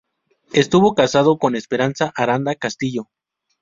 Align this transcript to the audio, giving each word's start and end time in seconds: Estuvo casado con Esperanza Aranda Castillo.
Estuvo 0.53 0.95
casado 0.95 1.37
con 1.37 1.55
Esperanza 1.55 2.11
Aranda 2.15 2.55
Castillo. 2.55 3.11